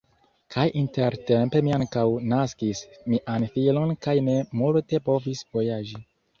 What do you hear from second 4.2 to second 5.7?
ne multe povis